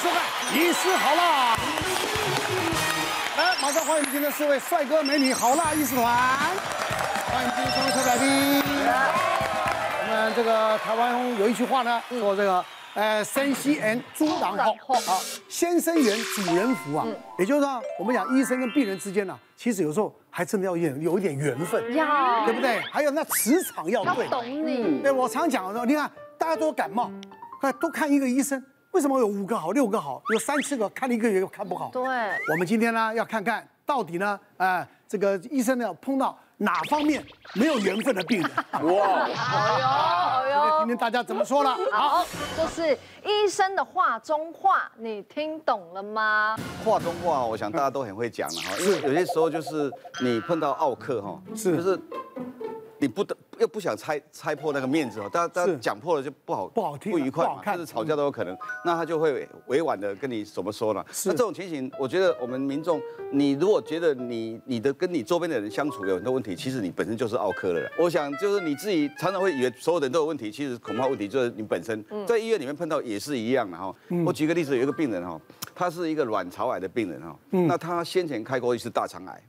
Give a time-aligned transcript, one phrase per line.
[0.00, 0.18] 收看
[0.56, 1.54] 《医师好辣》。
[3.36, 6.06] 来，马上欢迎今天的四位帅哥美女好辣医师团。
[7.30, 8.62] 欢迎今天三位特别来宾。
[10.00, 12.64] 我们这个台湾有一句话呢，说这个。
[12.94, 17.06] 呃，生西人猪郎后啊，先生缘，主人福啊。
[17.38, 22.80] 也就是说，我们讲医生跟病人之间呢，其实有时候还真的要有有一点缘分，要对不对？
[22.90, 24.26] 还有那磁场要对。
[24.26, 25.00] 懂你。
[25.02, 27.08] 对，我常讲的时候，你看大家都感冒，
[27.62, 28.60] 看都看一个医生，
[28.92, 31.90] 为什么有五个好，六个好，有三四个看一个月看不好？
[31.92, 32.02] 对。
[32.02, 36.38] 我们今天呢，要看看到底呢，呃，这个医生呢碰到。
[36.62, 38.50] 哪方面没有缘分的病人？
[38.72, 41.74] 哇，好哟，好哟，今天大家怎么说了。
[41.90, 42.22] 好，
[42.54, 42.92] 就是
[43.24, 46.54] 医生的话中话，你听懂了吗？
[46.84, 49.90] 话中话，我想大家都很会讲了哈，因为有些时候就是
[50.22, 51.98] 你碰到奥克哈，是，就是
[52.98, 53.34] 你不得。
[53.60, 58.56] 又不想拆拆破那个面子哦，大家大家讲破了就不好不好听不愉快嘛，甚至吵架都有可能。
[58.84, 61.04] 那他就会委婉的跟你怎么说呢？
[61.26, 67.90] 那这种情形，我觉得我们民众，你如果觉得你你的跟你周边的人相处有很多问题，其实你本身就是奥客了。
[67.98, 72.02] 我想就是你自己常常会以为所有人都有问题，其实恐怕问题就是你本身。
[72.26, 73.94] 在医院里面碰到也是一样的哈。
[74.24, 75.38] 我举个例子，有一个病人哈，
[75.74, 79.42] 他是一个卵巢癌的病人哈，那他先前开过一次大肠癌。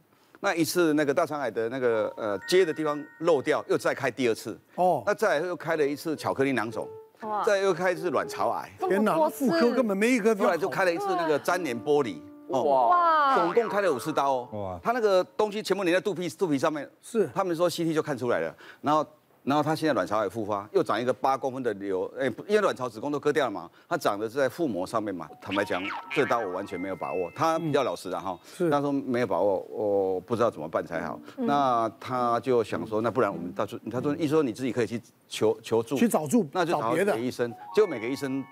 [0.43, 6.87] 那一次那个大肠癌的那个呃接的地方漏掉，又再开第二次哦，那再来又开了一次巧克力囊肿，
[7.21, 10.35] 哇，再又开一次卵巢癌，天哪，妇科根本没一个。
[10.35, 19.05] 后来就开了一次那个粘连玻璃，哇，总共开了五次刀哦，哇，他那个东西全部粘在肚皮肚皮上面，是，他们说 CT 就看出来了，然后。
[19.43, 25.27] 然后他现在卵巢癌复发，又长一个八公分的瘤，哎，因为卵巢子宫都割掉了嘛，他长的是在腹膜上面嘛。
[25.41, 27.31] 坦白讲，这刀我完全没有把握。
[27.35, 28.37] 他比较老实的哈，
[28.69, 31.19] 他说没有把握，我不知道怎么办才好。
[31.37, 37.51] 那他就想说，那不然我们到时候，他说医生说你自己可以去求求助，去找助，那就找别的医生。
[37.73, 38.43] 结果每个医生。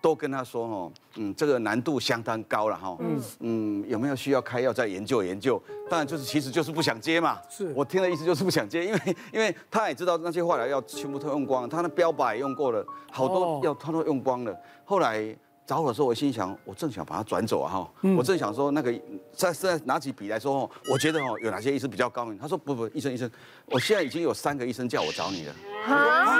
[0.00, 5.60] 都跟他说哦，嗯，这个难度相当高了哈，嗯嗯，有没有需要开药再研究研究？
[5.90, 7.38] 当然就是其实就是不想接嘛。
[7.48, 9.00] 是我听的意思就是不想接，因为
[9.32, 14.56] 因为他也知道那些化疗药全部都用光了，他那标靶也用过了，好多药他都用光了。
[14.84, 15.36] 后来
[15.66, 18.92] 找我的时候，我心想，我正想把他转走啊哈，我正想说那个
[19.32, 22.38] 再再拿起笔来说哦，我觉得哦有哪些医生比较高明？
[22.38, 23.30] 他说不不，医生医生，
[23.66, 25.54] 我现在已经有三个医生叫我找你了。
[25.86, 26.38] 啊。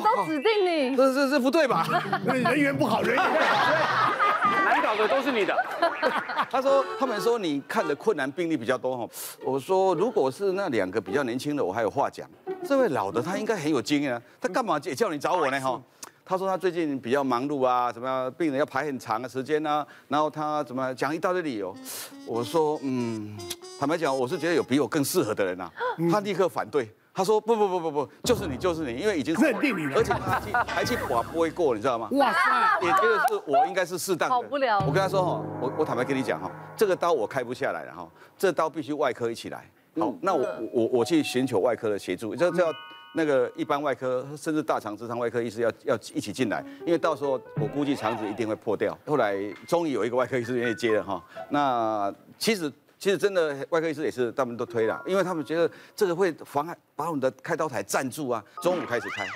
[0.00, 1.86] 都指定你， 这这这不对吧？
[2.24, 3.72] 人缘不好，人缘不好，
[4.64, 5.54] 难搞的都是你的。
[6.50, 9.08] 他说，他们说你看的困难病例比较多哈。
[9.44, 12.28] 我说，如果是那两个比较年轻的，我还有话讲。
[12.64, 15.60] 这位老的他应该很有经验啊，他干嘛也叫你找我呢？
[15.60, 15.80] 哈，
[16.24, 21.74] 他说他最近比较忙碌啊，什么样，病人要排很长的时间啊，然后他怎么讲一大堆理由。
[22.26, 23.36] 我说，嗯，
[23.80, 25.70] 坦白讲，我是觉得有比我更适合的人啊。
[26.10, 26.88] 他立刻反对。
[27.14, 32.08] 他说不不不不不，就是你就是你，因为已经认定你了，而且他还去还去划不会过，你知道吗？
[32.12, 32.86] 哇塞！
[32.86, 34.34] 也觉得是我应该是适当的。
[34.34, 34.78] 好不了。
[34.80, 38.08] 我跟他说哈，我我坦白跟你讲哈，这个刀我开不下来了哈，
[38.38, 39.70] 这刀必须外科一起来。
[39.98, 42.72] 好，那我我我去寻求外科的协助，这这要
[43.14, 48.98] 那个一般外科甚至大肠直肠外科医师要要一起进来，因为到时候我估计肠子一定会破掉。
[49.06, 49.36] 后来
[49.68, 52.72] 终于有一个外科医师愿意接了哈，那其实。
[53.02, 58.40] 其实真的，外科医师也是他们都推了，因为他们觉得这个会妨碍把我们的开刀台占住啊。
[58.62, 59.26] 中午开始开，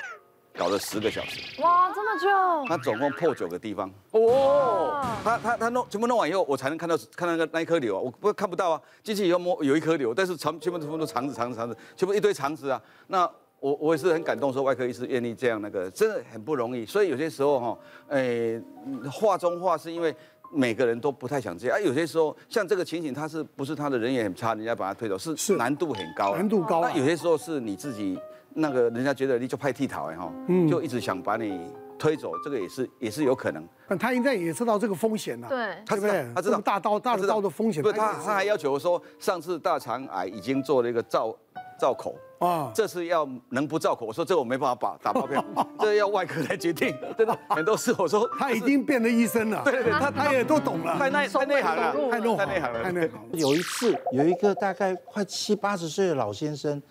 [0.57, 1.61] 搞了十个小时。
[1.61, 2.69] 哇，这么久！
[2.69, 3.93] 他总共破九个地方。
[4.13, 5.05] 哦。
[5.25, 8.81] 他他他弄全部弄完以后，我才能看到看到那个那一颗瘤啊，我不看不到啊。
[9.03, 12.81] 进去以后摸有一颗瘤，但是全全部全部都肠子肠子肠子，全部一堆肠子啊。
[13.09, 13.29] 那
[13.59, 16.87] 我我也是很感动，说外科医师愿意这样那个，真的很不容易。
[16.87, 17.79] 所以有些时候哈，
[18.11, 18.63] 哎，
[19.11, 20.15] 话中话是因为。
[20.53, 25.57] 每个人都不太想接啊，有些时候像这个情形，他是不是他的人也很差，人家把他推走，是是。
[25.57, 26.81] 难度很高，难度高。
[26.83, 28.19] 那有些时候是你自己
[28.55, 30.33] 那个人家觉得你就派替讨哎哈，
[30.69, 33.67] 就一直想把你推走，这个也是也是有可能。
[33.89, 37.83] 但他应该也知道这个风险呐，对，他知道，他知道大刀大刀的风险。
[37.83, 41.35] 不，他他还要求说，上次大肠癌已经做了一个造
[41.79, 42.15] 造口。
[42.39, 44.05] 啊，这是要能不造口？
[44.05, 45.43] 我说这我没办法把打包票，
[45.81, 46.95] 这要外科来决定。
[47.17, 49.63] 真的很多事，我说他已经变了医生了。
[49.65, 53.39] 对对对，他他也都懂了，太内太内行了，太内太内行了，太内行了。
[53.39, 56.83] 有一次，有一个大概快七八十岁的老先生，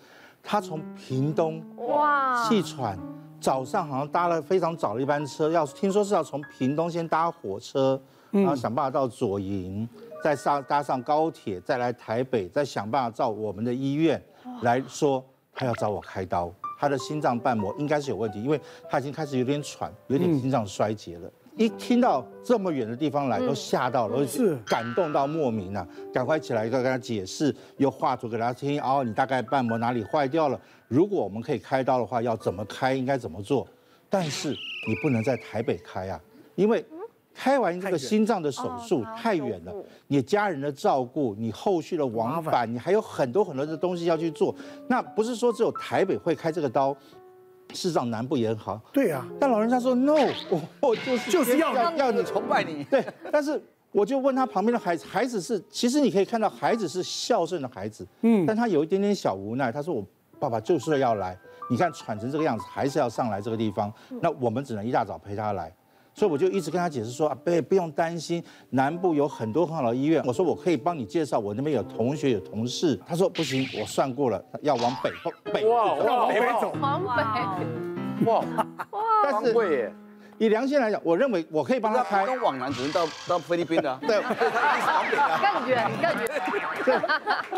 [0.42, 2.98] 他从屏东哇气喘，
[3.40, 8.00] 早上好像搭了非常早的一班车，要听说是要从屏东先搭火车，
[8.32, 9.88] 然后想办法到左营，
[10.24, 14.20] 再上搭上高铁，再来台北，再想办法到我们的医院
[14.62, 15.24] 来说。
[15.58, 18.60] 他要找我开刀，他的心脏瓣膜应该是有问题，因为
[18.90, 21.32] 他已经开始有点喘，有点心脏衰竭了。
[21.56, 25.88] 一听到这么远的地方来，都吓到了，是感动到莫名啊！
[26.12, 28.78] 赶快起来，要跟他解释，又画图给他听。
[28.82, 30.60] 哦，你大概瓣膜哪里坏掉了？
[30.88, 32.92] 如果我们可以开刀的话，要怎么开？
[32.92, 33.66] 应该怎么做？
[34.10, 36.20] 但是你不能在台北开啊，
[36.54, 36.84] 因为
[37.36, 39.74] 开完这个心脏的手术太远了，
[40.06, 44.54] 你家人的照顾，你后续的往返，你还有很多很多的东西要去做。
[44.88, 46.94] 那不是说只有台北会开这个刀，
[47.74, 48.80] 事实上南部也很好。
[48.90, 50.14] 对啊，但老人家说 no，
[50.48, 52.82] 我我就是就是要要要你崇拜你。
[52.90, 53.62] 对，但是
[53.92, 59.70] 我就问他旁边的孩子，孩子是其实你可以看到孩子是孝顺的孩子，嗯，但他有一点点小无奈。
[59.70, 60.02] 他说我
[60.40, 61.38] 爸爸就是要来，
[61.68, 63.92] 你看喘成这个样子，还是要上来这个地方，
[64.22, 65.70] 那我们只能一大早陪他来。
[66.16, 70.22] 所以我就一直跟他解释说啊，不不用担心，南部有很多很好的医院。
[70.24, 72.98] 我说我可以帮你介绍，我那边有同学有同事。
[73.06, 75.10] 他说不行，我算过了，要往北
[75.52, 78.66] 北哇哇往北走，往北哇哇，
[79.30, 79.92] 但是。
[80.38, 82.26] 以良心来讲，我认为我可以帮他开。
[82.26, 83.98] 东往南只能到到菲律宾的。
[84.06, 86.28] 对，更远更远。
[86.84, 87.00] 对，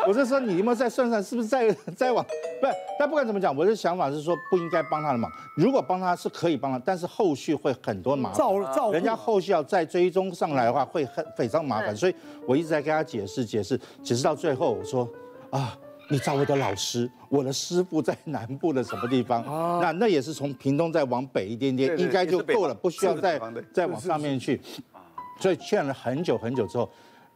[0.06, 2.24] 我是说你有没有再算算，是不是再再往？
[2.60, 5.30] 不是，但不管怎么讲，我的想法是说不应该帮他的忙。
[5.56, 8.38] 如果帮他是可以帮他，但是后续会很多麻烦。
[8.38, 11.96] 照照人家后续要再追踪上来的话，会很非常麻烦。
[11.96, 12.14] 所以
[12.46, 15.08] 我一直在跟他解释解释，解释到最后我说
[15.50, 15.76] 啊。
[16.10, 19.44] 你找我的老师，我的师傅在南部的什么地方？
[19.80, 23.40] 那那也是从屏东再往北一点点，应该就够了，不需要再
[23.72, 24.60] 再往上面去。
[25.38, 26.88] 所以劝了很久很久之后，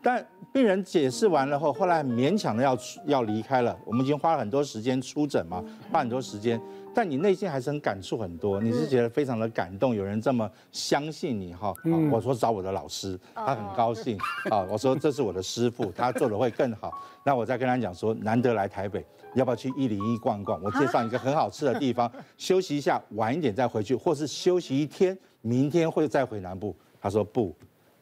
[0.02, 2.76] 但病人解释完了后，后来勉强的要
[3.06, 3.78] 要离开了。
[3.84, 6.60] 我们已经花了很多时间出诊嘛，花很多时间。
[6.94, 11.74] 但你内心还是很感触很多，你是觉得非常的感动，有人这么相信你哈。
[12.10, 14.18] 我说找我的老师，他很高兴
[14.50, 14.60] 啊。
[14.70, 16.92] 我说这是我的师傅， 他做的会更好。
[17.24, 19.04] 那我再跟他讲说，难得来台北，
[19.34, 20.60] 要不要去一零一逛逛？
[20.62, 26.74] 我介绍一个很好吃的地方， 休息一下，晚一点再回去，或是休息一天，明天会再回南部。
[27.00, 27.54] 他说不，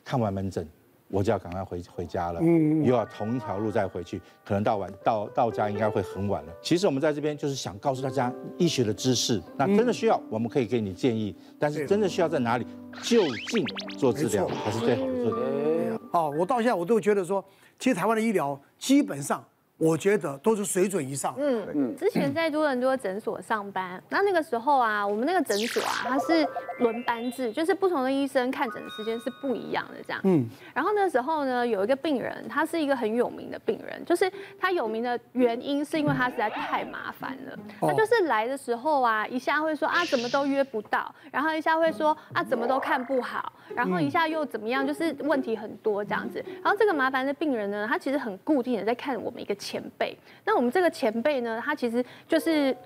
[0.05, 0.67] 看完门诊。
[1.11, 6.53] 我就要赶快回回家了，嗯，又要同一条路再回去，可能到晚到到家应该会很晚了。
[6.63, 12.67] 其实我们在这边就是想告诉大家医学的知识，那真的需要我们可以给你建议，但是真的需要在哪里
[13.03, 13.65] 就近
[13.99, 16.01] 做治疗才是最好的做的。
[16.13, 17.45] 好，我到现在我都觉得说，
[17.79, 19.45] 其实台湾的医疗基本上。
[19.81, 21.35] 我觉得都是水准以上。
[21.39, 26.47] 嗯嗯，之前在多伦多诊所上班，那那个时候啊，我们那个诊所啊，它是
[26.81, 30.21] 轮班制，就是不同的医生看诊的时间是不一样的这样。
[30.25, 30.47] 嗯。
[30.75, 37.59] 然后那时候呢，有一个病人，他是一个很有名的病人，就是他有名的原因是因为他实在太麻烦了。
[37.81, 46.45] 他就是来的时候啊，一下会说啊怎么都约不到，然后一下会说啊怎么都看不好，然后一下又怎么样，就是问题很多这样子。
[46.63, 49.57] 然后这个麻烦的病人呢，他其实很固定的在看我们一个。
[49.71, 52.77] 前辈，那我们这个前辈呢，他其实就是，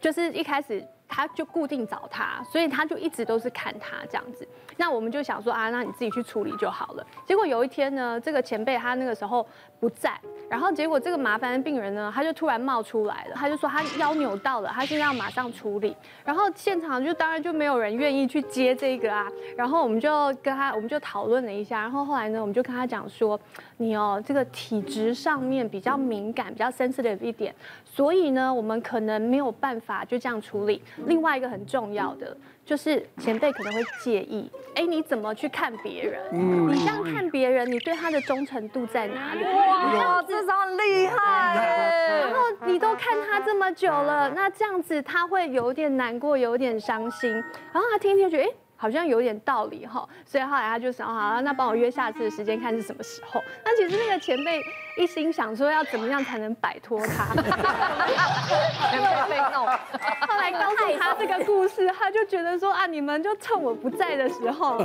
[0.00, 4.46] 就是一开始他就固定找他，所以他就一直都是看他这样子。
[4.76, 7.04] 那我们就想说啊，那你自己去处理就好了。
[7.26, 9.44] 结果有一天呢，这个前辈他那个时候
[9.80, 10.18] 不在，
[10.48, 15.96] 然后结果这个麻烦的病人呢，他就突然冒出来了，他就说他腰扭到了，他现在要马上处理。
[16.24, 19.26] 然后现场就当然就没有人愿意去接这个啊。
[19.56, 21.80] 然后我们就跟他，我们就讨论了一下。
[21.80, 23.38] 然后后来呢，我们就跟他讲说。
[23.80, 30.82] 你哦，这个体质上面比较敏感，比较 sensitive 一点，所以呢，我们可能没有办法就这样处理。
[31.06, 36.20] 另外一个很重要的就是前辈可能会介意，哎，你怎么去看别人？
[36.68, 39.44] 你这样看别人，你对他的忠诚度在哪里？
[39.44, 42.20] 哇，这招很厉害！
[42.20, 47.32] 然后你都看他这么久了，那这样子他会有点难过，有点伤心。
[47.32, 48.52] 然后他听听觉得，哎。
[48.80, 53.42] 好像有点道理哈，所以后来他就想，好了，那帮我约下次的时间，看是什么时候。
[53.62, 54.58] 那其实那个前辈
[54.96, 57.26] 一心想说，要怎么样才能摆脱他，
[58.88, 59.66] 前辈被弄。
[59.66, 64.82] 后来告诉他这个故事，他就觉得说啊，你们就趁我不在的时候。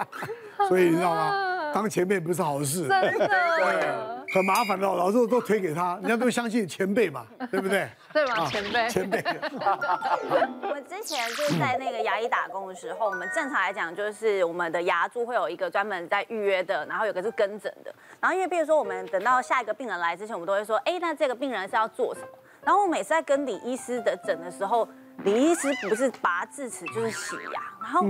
[0.68, 1.72] 所以你知道吗？
[1.74, 4.86] 当前辈不是好事，真的，很麻烦的。
[4.86, 7.88] 老师都推给他， 人家都相信前辈嘛，对不对？
[8.12, 8.46] 对吗？
[8.46, 9.24] 前辈，前辈。
[10.62, 17.94] 我们之前就是在那个牙医打工的时候，我们正常来讲就是我们的牙柱会有一个专门在预约的，然后有个是跟诊的。
[18.20, 22.28] 然后因为比如说我们等到下一个病人来之前，我们都会说，哎，那这个病人是要做什么？
[22.62, 24.86] 然后我每次在跟李医师的诊的时候，
[25.24, 28.04] 李医师不是拔智齿就是洗牙，然后。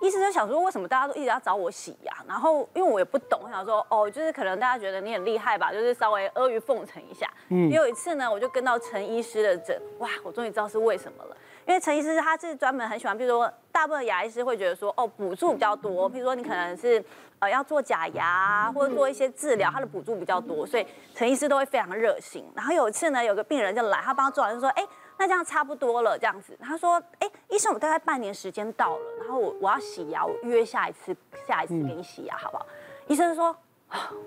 [0.00, 2.12] 医生就想说，为什么大家都一直要找我洗牙？
[2.26, 7.30] 然后因为我也不懂，我想说哦，就是可能大家觉得你很厉害吧，就是稍微阿谀奉承一下。
[7.48, 7.70] 嗯。
[7.70, 11.36] 有一次呢，我就跟到陈医师的诊，哇，我终于知道是为什么了。
[11.66, 17.04] 因为陈医师他是专门很喜欢，比如说大部分牙医师会觉得说，哦，补助比较多，比如说你可能是
[17.38, 22.44] 呃要做假牙或者做一些治疗，他的补助比较多，所以陈医师都会非常热心。
[22.56, 24.84] 然后有一次呢，有个病人就来，他帮他做完就说，哎。
[25.20, 26.56] 那这样差不多了，这样子。
[26.58, 31.14] 他说：“哎、欸，医生，我大概半年时间到了，然后我我要洗牙，我约下一次，
[31.46, 32.66] 下一次给你洗牙，好不好？”
[33.06, 33.54] 医生说：“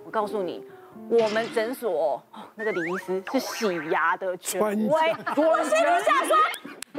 [0.05, 0.63] 我告诉你，
[1.09, 2.21] 我们诊所
[2.53, 4.75] 那个李医师是洗牙的权威。”
[5.35, 6.37] 我心里想说：“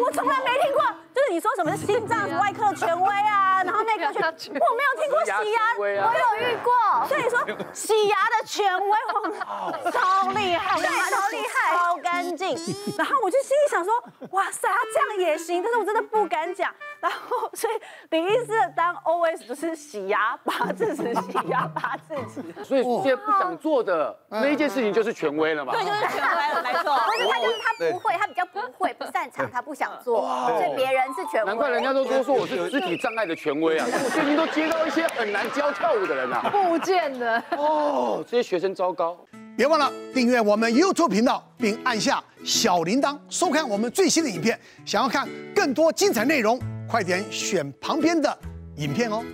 [0.05, 0.83] 我从来没听过，
[1.15, 6.73] 就是你说什么心脏外科权威啊，然后那个去， 我没有听过洗牙，我有遇过。
[7.09, 8.99] 所以说洗牙的权威，
[9.91, 10.81] 超厉害，
[11.11, 12.57] 超厉害，超干净。
[12.97, 13.93] 然后我就心里想说，
[14.31, 16.73] 哇塞，他这样也行，但是我真的不敢讲。
[17.05, 17.75] 然后所以
[18.09, 22.65] 李医师的当 OS 就是洗牙拔智齿，洗牙拔智齿。
[22.65, 25.75] 所以现在不想做的那一件事情就是权威了嘛？
[25.75, 26.99] 对，就是权威了，没错。
[27.05, 31.45] 不是他就是他不会，他比较不会，不擅长，他不想做，所以别人是权威。
[31.45, 33.87] 难怪人家都说说我是肢体障碍的权威啊！
[33.87, 39.15] 我最近都接到一些很难教跳舞的人啊，不见的哦，这些学生糟糕。
[39.59, 44.59] 别忘了订阅我们 YouTube 频道，并按下小铃铛，收看我们最新的影片。
[44.87, 46.59] 想要看更多精彩内容，
[46.89, 48.39] 快点选旁边的
[48.77, 49.25] 影片哦。